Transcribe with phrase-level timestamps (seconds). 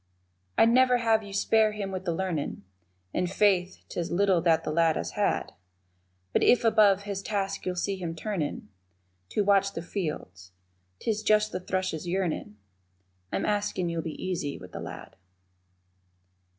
[0.57, 2.63] I'd never have you spare him with the learnin',
[3.13, 5.53] (And, Faith, 'tis little that the lad has had),
[6.33, 8.67] But if above his task you'll see him turnin'
[9.29, 10.53] To watch the fields
[10.97, 12.57] 'tis just the thrush's yearnin'
[13.31, 15.17] I'm askin' you'll be easy with the lad.